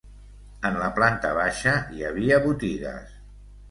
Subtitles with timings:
[0.69, 3.19] En la planta baixa hi havia botigues.